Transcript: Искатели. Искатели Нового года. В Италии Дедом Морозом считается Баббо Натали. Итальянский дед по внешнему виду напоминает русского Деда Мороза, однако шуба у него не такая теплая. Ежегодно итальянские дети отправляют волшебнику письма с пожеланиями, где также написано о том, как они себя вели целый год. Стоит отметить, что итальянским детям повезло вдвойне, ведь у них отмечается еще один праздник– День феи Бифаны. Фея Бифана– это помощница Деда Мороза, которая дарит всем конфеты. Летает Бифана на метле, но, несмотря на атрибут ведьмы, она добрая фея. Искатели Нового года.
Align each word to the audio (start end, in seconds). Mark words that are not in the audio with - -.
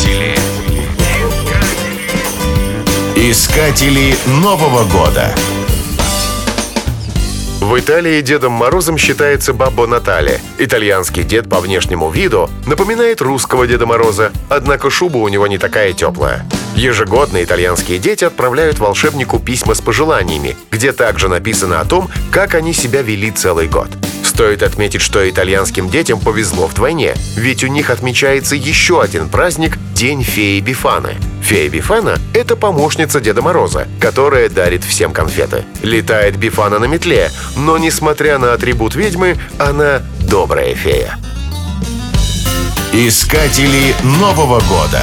Искатели. 0.00 0.34
Искатели 3.16 4.14
Нового 4.42 4.84
года. 4.90 5.34
В 7.60 7.78
Италии 7.78 8.22
Дедом 8.22 8.52
Морозом 8.52 8.96
считается 8.96 9.52
Баббо 9.52 9.86
Натали. 9.86 10.40
Итальянский 10.58 11.22
дед 11.22 11.50
по 11.50 11.60
внешнему 11.60 12.08
виду 12.10 12.48
напоминает 12.66 13.20
русского 13.20 13.66
Деда 13.66 13.84
Мороза, 13.84 14.32
однако 14.48 14.88
шуба 14.88 15.18
у 15.18 15.28
него 15.28 15.46
не 15.46 15.58
такая 15.58 15.92
теплая. 15.92 16.46
Ежегодно 16.74 17.44
итальянские 17.44 17.98
дети 17.98 18.24
отправляют 18.24 18.78
волшебнику 18.78 19.38
письма 19.38 19.74
с 19.74 19.82
пожеланиями, 19.82 20.56
где 20.70 20.92
также 20.92 21.28
написано 21.28 21.80
о 21.80 21.84
том, 21.84 22.08
как 22.30 22.54
они 22.54 22.72
себя 22.72 23.02
вели 23.02 23.30
целый 23.30 23.68
год. 23.68 23.88
Стоит 24.40 24.62
отметить, 24.62 25.02
что 25.02 25.28
итальянским 25.28 25.90
детям 25.90 26.18
повезло 26.18 26.66
вдвойне, 26.66 27.14
ведь 27.36 27.62
у 27.62 27.66
них 27.66 27.90
отмечается 27.90 28.56
еще 28.56 29.02
один 29.02 29.28
праздник– 29.28 29.76
День 29.94 30.22
феи 30.22 30.60
Бифаны. 30.60 31.16
Фея 31.42 31.68
Бифана– 31.68 32.16
это 32.32 32.56
помощница 32.56 33.20
Деда 33.20 33.42
Мороза, 33.42 33.86
которая 34.00 34.48
дарит 34.48 34.82
всем 34.82 35.12
конфеты. 35.12 35.64
Летает 35.82 36.38
Бифана 36.38 36.78
на 36.78 36.86
метле, 36.86 37.30
но, 37.54 37.76
несмотря 37.76 38.38
на 38.38 38.54
атрибут 38.54 38.94
ведьмы, 38.94 39.36
она 39.58 40.00
добрая 40.22 40.74
фея. 40.74 41.18
Искатели 42.94 43.94
Нового 44.02 44.60
года. 44.60 45.02